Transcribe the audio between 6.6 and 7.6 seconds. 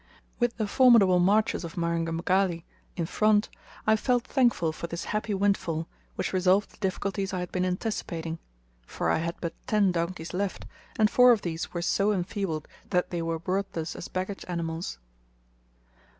the difficulties I had